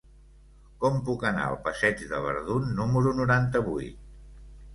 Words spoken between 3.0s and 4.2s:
noranta-vuit?